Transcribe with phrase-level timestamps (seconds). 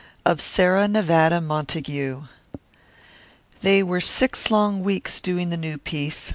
[0.25, 2.23] OF SARAH NEVADA MONTAGUE
[3.61, 6.29] They were six long weeks doing the new piece.